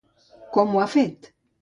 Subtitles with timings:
[0.57, 1.33] Com ho ha fet?